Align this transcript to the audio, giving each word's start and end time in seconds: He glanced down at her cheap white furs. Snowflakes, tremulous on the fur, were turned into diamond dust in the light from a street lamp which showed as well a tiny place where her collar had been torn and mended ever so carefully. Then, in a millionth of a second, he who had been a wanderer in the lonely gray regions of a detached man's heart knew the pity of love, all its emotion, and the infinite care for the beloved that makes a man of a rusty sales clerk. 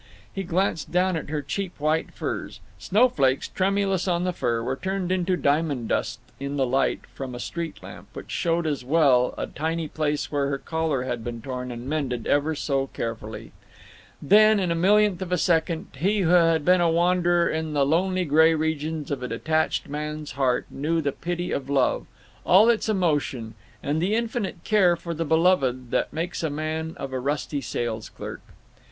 He 0.33 0.41
glanced 0.41 0.91
down 0.91 1.15
at 1.15 1.29
her 1.29 1.43
cheap 1.43 1.79
white 1.79 2.09
furs. 2.11 2.59
Snowflakes, 2.79 3.47
tremulous 3.49 4.07
on 4.07 4.23
the 4.23 4.33
fur, 4.33 4.63
were 4.63 4.75
turned 4.75 5.11
into 5.11 5.37
diamond 5.37 5.89
dust 5.89 6.19
in 6.39 6.57
the 6.57 6.65
light 6.65 7.01
from 7.13 7.35
a 7.35 7.39
street 7.39 7.83
lamp 7.83 8.07
which 8.13 8.31
showed 8.31 8.65
as 8.65 8.83
well 8.83 9.35
a 9.37 9.45
tiny 9.45 9.87
place 9.87 10.31
where 10.31 10.47
her 10.49 10.57
collar 10.57 11.03
had 11.03 11.23
been 11.23 11.39
torn 11.39 11.71
and 11.71 11.87
mended 11.87 12.25
ever 12.25 12.55
so 12.55 12.87
carefully. 12.87 13.51
Then, 14.19 14.59
in 14.59 14.71
a 14.71 14.75
millionth 14.75 15.21
of 15.21 15.31
a 15.31 15.37
second, 15.37 15.85
he 15.97 16.21
who 16.21 16.29
had 16.29 16.65
been 16.65 16.81
a 16.81 16.89
wanderer 16.89 17.47
in 17.47 17.73
the 17.73 17.85
lonely 17.85 18.25
gray 18.25 18.55
regions 18.55 19.11
of 19.11 19.21
a 19.21 19.27
detached 19.27 19.87
man's 19.87 20.31
heart 20.31 20.65
knew 20.71 20.99
the 21.01 21.11
pity 21.11 21.51
of 21.51 21.69
love, 21.69 22.07
all 22.43 22.69
its 22.69 22.89
emotion, 22.89 23.53
and 23.83 24.01
the 24.01 24.15
infinite 24.15 24.63
care 24.63 24.95
for 24.95 25.13
the 25.13 25.25
beloved 25.25 25.91
that 25.91 26.11
makes 26.11 26.41
a 26.41 26.49
man 26.49 26.95
of 26.97 27.13
a 27.13 27.19
rusty 27.19 27.61
sales 27.61 28.09
clerk. 28.09 28.41